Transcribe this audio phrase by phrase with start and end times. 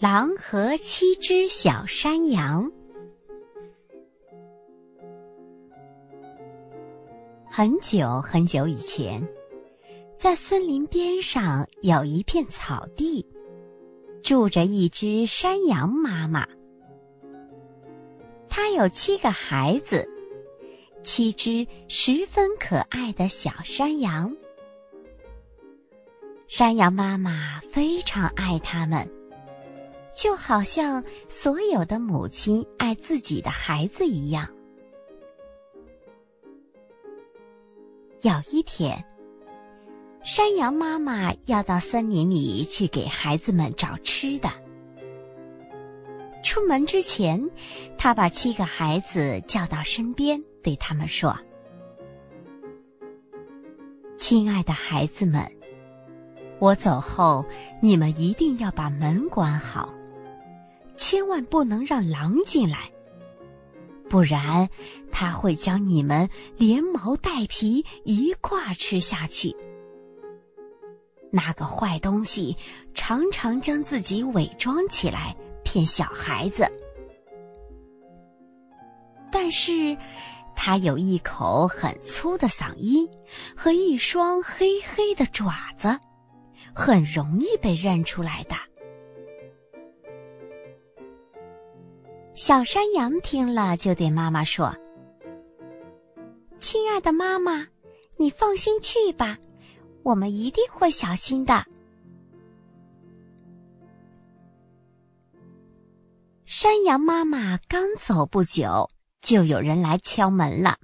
[0.00, 2.70] 狼和七只小山羊。
[7.50, 9.20] 很久很久以前，
[10.16, 13.26] 在森林边上有一片草地，
[14.22, 16.46] 住着一只山羊妈妈。
[18.48, 20.08] 她有七个孩子，
[21.02, 24.32] 七只十分可爱的小山羊。
[26.46, 29.17] 山羊妈妈非常爱它们。
[30.18, 34.48] 就好像所有的母亲爱自己的孩子一样。
[38.22, 39.04] 有一天，
[40.24, 44.50] 山羊妈妈要到森林里去给孩子们找吃的。
[46.42, 47.40] 出门之前，
[47.96, 51.38] 她把七个孩子叫到身边，对他们说
[54.18, 55.48] ：“亲爱的孩子们，
[56.58, 57.44] 我走后，
[57.80, 59.94] 你们一定要把门关好。”
[60.98, 62.90] 千万不能让狼进来，
[64.10, 64.68] 不然
[65.10, 69.54] 他会将你们连毛带皮一块吃下去。
[71.30, 72.56] 那个坏东西
[72.94, 76.66] 常常将自己伪装起来骗小孩子，
[79.30, 79.96] 但是
[80.56, 83.08] 他有一口很粗的嗓音
[83.54, 86.00] 和一双黑黑的爪子，
[86.74, 88.56] 很容易被认出来的。
[92.38, 94.72] 小山羊听了，就对妈妈说
[96.60, 97.66] ：“亲爱的妈妈，
[98.16, 99.36] 你放心去吧，
[100.04, 101.66] 我们一定会小心的。”
[106.46, 108.88] 山羊妈妈刚走不久，
[109.20, 110.78] 就有人来敲门了。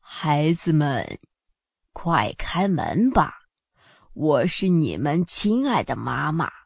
[0.00, 1.20] 孩子们，
[1.92, 3.42] 快开门吧，
[4.12, 6.63] 我是你们亲爱的妈妈。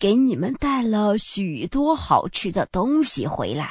[0.00, 3.70] 给你们带了许多好吃的东西回来，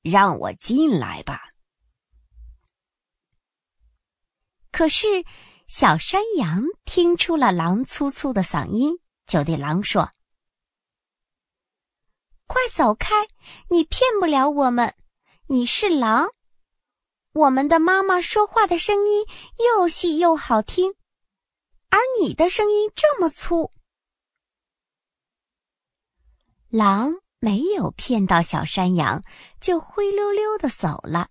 [0.00, 1.50] 让我进来吧。
[4.70, 5.24] 可是
[5.66, 10.12] 小山羊听出了狼粗粗的嗓音，就对狼说
[12.46, 13.26] ：“快走开！
[13.70, 14.94] 你骗不了我们，
[15.48, 16.28] 你是狼。
[17.32, 19.26] 我们的妈妈说话的声音
[19.66, 20.94] 又细又好听，
[21.88, 23.72] 而你的声音这么粗。”
[26.74, 29.22] 狼没有骗到小山羊，
[29.60, 31.28] 就灰溜溜的走了。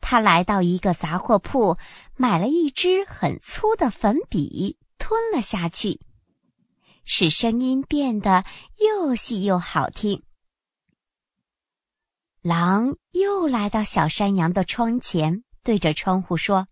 [0.00, 1.76] 他来到一个杂货铺，
[2.16, 6.00] 买了一支很粗的粉笔，吞了下去，
[7.04, 8.46] 使声音变得
[8.78, 10.22] 又细又好听。
[12.40, 16.66] 狼又来到小山羊的窗前，对着窗户说：“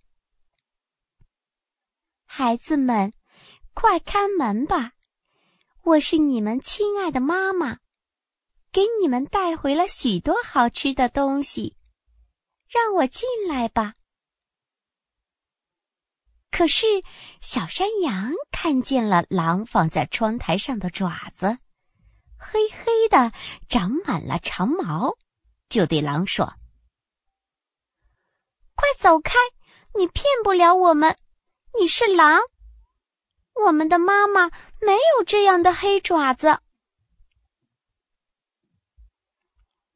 [2.25, 3.13] 孩子们，
[3.75, 4.93] 快开门吧！”
[5.85, 7.79] 我是你们亲爱的妈妈，
[8.71, 11.77] 给你们带回了许多好吃的东西，
[12.69, 13.95] 让我进来吧。
[16.53, 16.87] 可是
[17.41, 21.57] 小山羊看见了狼放在窗台上的爪子，
[22.39, 23.33] 黑黑的，
[23.69, 25.17] 长满了长毛，
[25.69, 26.55] 就对狼说
[28.77, 29.35] ：“快走开！
[29.99, 31.17] 你骗不了我们，
[31.81, 32.41] 你是狼。”
[33.55, 34.49] 我们的妈妈
[34.81, 36.61] 没有这样的黑爪子。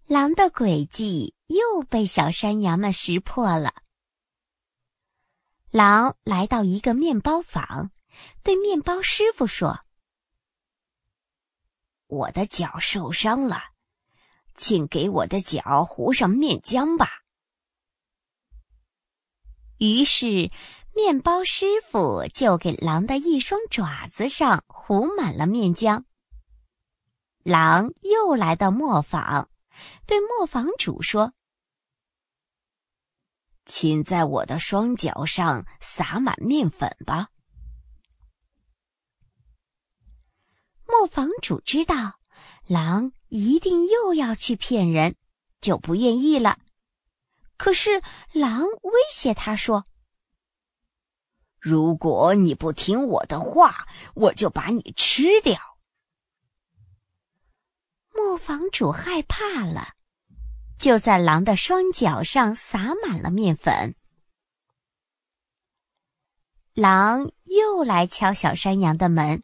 [0.06, 3.82] 狼的诡计又被小山羊们识破了。
[5.70, 7.90] 狼来到一个面包坊，
[8.42, 9.84] 对面包师傅说
[12.06, 13.72] ：“我的脚受伤了，
[14.54, 17.22] 请给我的脚糊上面浆吧。”
[19.78, 20.50] 于是。
[20.96, 26.04] 面包师傅就给狼的一双爪子上糊满了面浆。
[27.42, 29.50] 狼又来到磨坊，
[30.06, 31.34] 对磨坊主说
[33.66, 37.28] ：“请在我的双脚上撒满面粉吧。”
[40.88, 42.14] 磨坊主知道
[42.66, 45.14] 狼一定又要去骗人，
[45.60, 46.58] 就不愿意了。
[47.58, 48.00] 可是
[48.32, 49.84] 狼威胁他说。
[51.68, 55.60] 如果你不听我的话，我就把你吃掉。
[58.14, 59.94] 磨坊主害怕了，
[60.78, 63.96] 就在狼的双脚上撒满了面粉。
[66.72, 69.42] 狼又来敲小山羊的门：“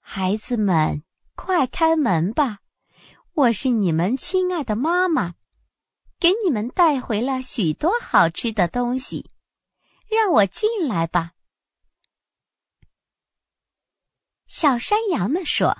[0.00, 1.02] 孩子们，
[1.34, 2.58] 快开门吧！
[3.32, 5.36] 我是你们亲爱的妈妈。”
[6.20, 9.30] 给你们带回了许多好吃的东西，
[10.06, 11.32] 让我进来吧。
[14.46, 15.78] 小山羊们说：“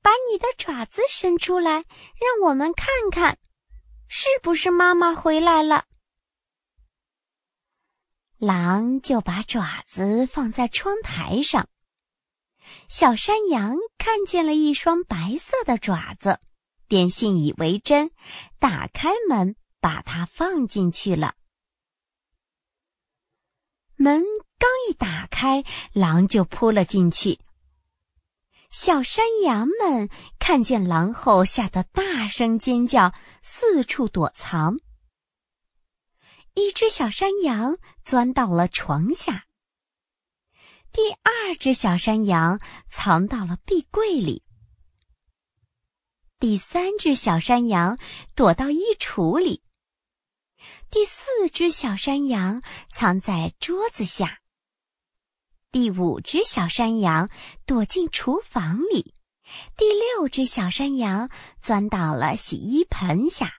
[0.00, 3.38] 把你的爪子伸出来，让我们看看，
[4.06, 5.86] 是不是妈妈回来了。”
[8.38, 11.68] 狼就把爪子放在窗台上。
[12.88, 16.38] 小山羊看见了一双白色的爪子，
[16.92, 18.10] 便信以为真，
[18.58, 21.36] 打开门把它放进去了。
[23.96, 24.22] 门
[24.58, 27.40] 刚一打开，狼就扑了进去。
[28.70, 34.76] 小山羊们看见狼后，吓得大声尖叫，四处躲藏。
[36.52, 39.46] 一只小山羊钻到了床下。
[40.92, 44.44] 第二只小山羊藏到了壁柜里，
[46.42, 47.96] 第三只小山羊
[48.34, 49.62] 躲到衣橱里，
[50.90, 52.60] 第四只小山羊
[52.90, 54.40] 藏在桌子下，
[55.70, 57.30] 第五只小山羊
[57.64, 59.14] 躲进厨房里，
[59.76, 61.30] 第六只小山羊
[61.60, 63.58] 钻到了洗衣盆下，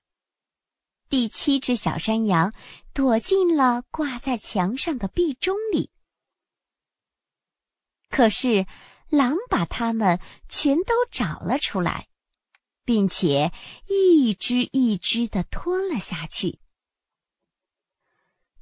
[1.07, 2.53] 第七只小山羊
[2.93, 5.89] 躲进了挂在墙上的壁钟里。
[8.09, 8.65] 可是，
[9.07, 10.19] 狼把它们
[10.49, 12.09] 全都找了出来，
[12.85, 13.51] 并且
[13.87, 16.59] 一只一只的吞了下去。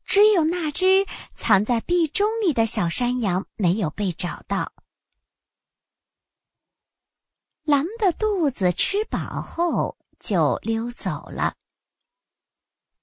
[0.06, 4.74] 只有那只藏在壁钟里的小山羊没有被找到。
[7.64, 11.56] 狼的肚子吃饱后就溜走了。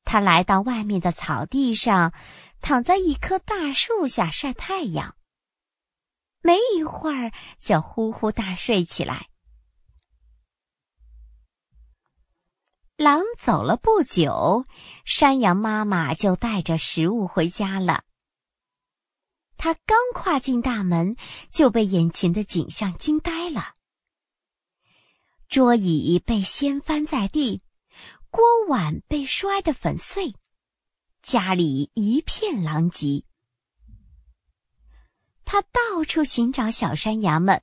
[0.05, 2.13] 他来到外面的草地上，
[2.61, 5.17] 躺在一棵大树下晒太阳。
[6.41, 9.29] 没一会儿，就呼呼大睡起来。
[12.99, 14.65] 狼走了不久，
[15.05, 18.03] 山羊妈妈就带着食物回家了。
[19.57, 21.15] 他刚跨进大门，
[21.49, 23.75] 就被眼前的景象惊呆了：
[25.49, 27.63] 桌椅被掀翻在地，
[28.31, 30.35] 锅碗被摔得粉碎，
[31.23, 33.23] 家里一片狼藉。
[35.45, 37.63] 他到处寻找小山羊们，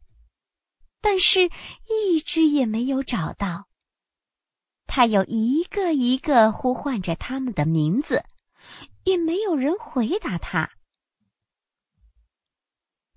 [1.02, 1.50] 但是
[1.90, 3.68] 一只也没有找到。
[4.88, 8.24] 他又一个一个呼唤着他们的名字，
[9.04, 10.72] 也没有人回答他。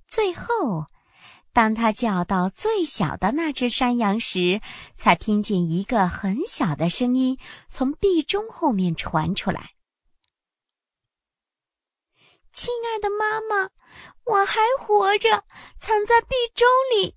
[0.06, 0.86] 最后，
[1.52, 4.60] 当他叫到最小的那只山羊时，
[4.94, 7.38] 才听见一个很小的声音
[7.68, 9.72] 从壁钟后面传出来
[12.52, 13.70] ：“亲爱的妈妈。”
[14.28, 15.44] 我还活着，
[15.78, 17.16] 藏在壁钟里。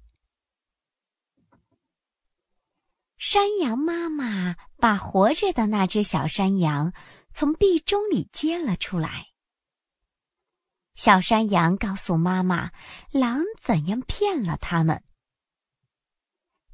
[3.24, 6.92] 山羊妈妈把活着的那只小山羊
[7.32, 9.28] 从壁钟里接了出来。
[10.96, 12.72] 小山羊告诉妈妈，
[13.12, 15.04] 狼怎样骗了他们。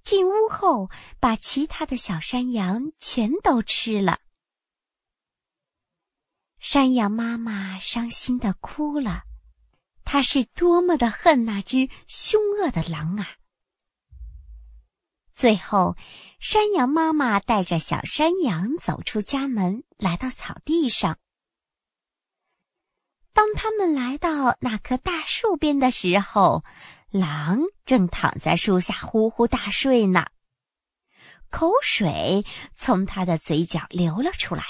[0.03, 0.89] 进屋后，
[1.19, 4.21] 把其他的小山羊全都吃了。
[6.59, 9.25] 山羊妈妈伤心的哭了。
[10.05, 13.35] 他是多么的恨那只凶恶的狼啊！
[15.37, 15.95] 最后，
[16.39, 21.19] 山羊妈妈带着小山羊走出家门，来到草地上。
[23.33, 26.63] 当他们来到那棵大树边的时候，
[27.11, 30.25] 狼正躺在树下呼呼大睡呢，
[31.51, 34.63] 口水从他的嘴角流了出来。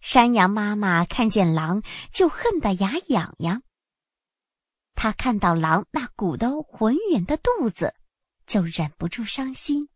[0.00, 1.82] 山羊妈妈看见狼，
[2.12, 3.64] 就恨得牙痒痒。
[4.94, 7.92] 他看到狼那鼓得浑圆的肚子，
[8.50, 9.90] 就忍不住伤心。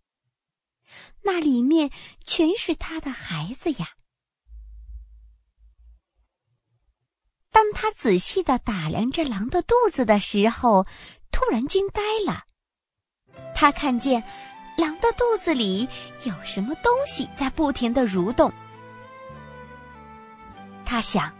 [1.22, 1.90] 那里面
[2.22, 3.96] 全是他的孩子呀！
[7.50, 10.86] 当他仔细的打量着狼的肚子的时候，
[11.32, 12.44] 突然惊呆了。
[13.56, 14.22] 他看见
[14.76, 15.88] 狼的肚子里
[16.22, 18.52] 有什么东西在不停的蠕动。
[20.86, 21.34] 他想：“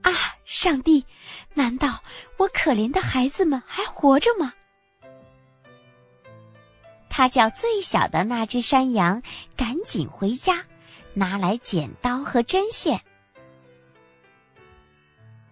[0.00, 0.12] 啊，
[0.46, 1.04] 上帝，
[1.52, 2.02] 难道
[2.38, 4.54] 我可怜的孩子们还活着吗？”
[7.20, 9.22] 他叫最小的那只山羊
[9.54, 10.64] 赶紧回家，
[11.12, 12.98] 拿来剪刀和针线。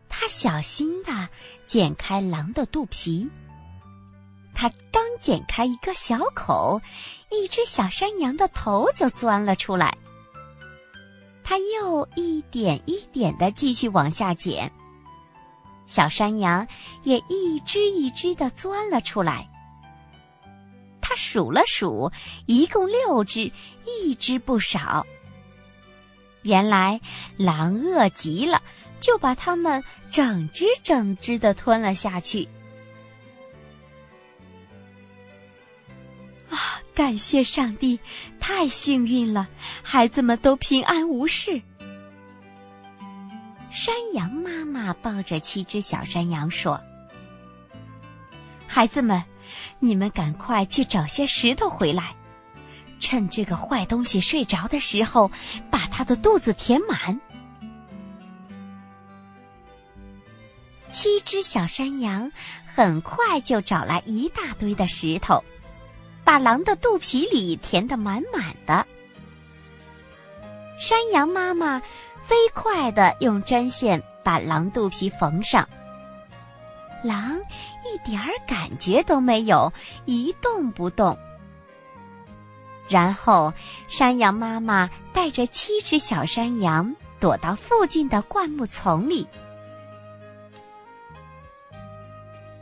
[0.08, 1.28] 他小心的
[1.66, 3.28] 剪开狼的肚皮。
[4.54, 6.80] 他刚剪开一个小口，
[7.30, 9.94] 一只小山羊的头就钻了出来。
[11.44, 14.72] 他又一点一点的继续往下剪，
[15.84, 16.66] 小山羊
[17.02, 19.46] 也一只一只的钻了出来。
[21.08, 22.12] 他数了数，
[22.44, 23.50] 一共六只，
[23.86, 25.06] 一只不少。
[26.42, 27.00] 原来
[27.38, 28.62] 狼饿极了，
[29.00, 32.46] 就把它们整只整只的吞了下去。
[36.50, 36.78] 啊！
[36.94, 37.98] 感谢上帝，
[38.38, 39.48] 太幸运了，
[39.82, 41.62] 孩子们都平安无事。
[43.70, 46.78] 山羊妈妈抱着七只小山羊说
[48.68, 49.22] ：“孩子们，
[49.78, 52.14] 你们赶快去找些石头回来，
[53.00, 55.30] 趁这个坏东西睡着的时候，
[55.70, 57.20] 把它的肚子填满。”
[60.92, 62.30] 七只小山羊
[62.64, 65.42] 很快就找来一大堆的石头，
[66.24, 68.86] 把狼的肚皮里填得满满的。
[70.78, 71.80] 山羊妈妈。
[72.28, 75.66] 飞快地用针线把狼肚皮缝上，
[77.02, 77.38] 狼
[77.84, 79.72] 一点儿感觉都没有，
[80.04, 81.16] 一动不动。
[82.88, 83.52] 然后，
[83.86, 89.26] 山羊妈妈带着七只小山羊躲到附近的灌木丛里。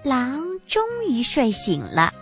[0.03, 2.13] 狼终于睡醒了。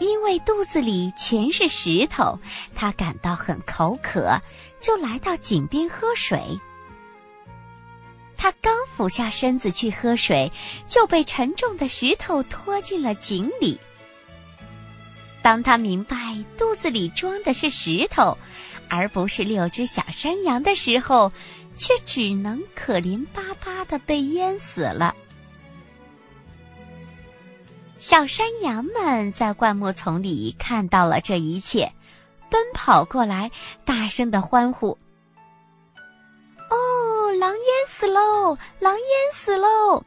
[0.00, 2.38] 因为肚子里全是石头，
[2.74, 4.40] 它感到很口渴，
[4.78, 6.40] 就来到井边喝水。
[8.38, 10.50] 他刚俯下身子去喝水，
[10.86, 13.78] 就被沉重的石头拖进了井里。
[15.42, 16.16] 当他明白
[16.56, 18.36] 肚子里装的是石头，
[18.88, 21.30] 而不是六只小山羊的时候，
[21.76, 25.14] 却只能可怜巴巴的被淹死了。
[27.98, 31.92] 小山羊们在灌木丛里看到了这一切，
[32.48, 33.50] 奔跑过来，
[33.84, 34.96] 大声的欢呼：“，
[37.38, 38.58] 狼淹死喽！
[38.80, 40.02] 狼淹死喽！”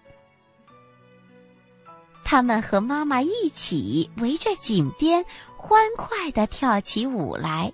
[2.23, 5.25] 他们和妈妈一起围着井边，
[5.57, 7.73] 欢快地跳起舞来。